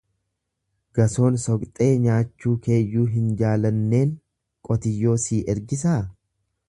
Gasoon 0.99 1.35
soqxee 1.43 1.89
nyaachuu 2.05 2.53
keeyyuu 2.69 3.05
hin 3.17 3.27
jaalanneen 3.43 4.17
qotiyyoo 4.71 5.19
sii 5.27 5.43
ergisaa? 5.55 5.99